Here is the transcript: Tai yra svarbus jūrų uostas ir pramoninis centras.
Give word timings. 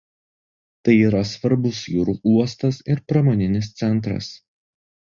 Tai 0.87 0.95
yra 1.09 1.21
svarbus 1.33 1.83
jūrų 1.97 2.17
uostas 2.33 2.83
ir 2.95 3.07
pramoninis 3.13 3.73
centras. 3.85 4.35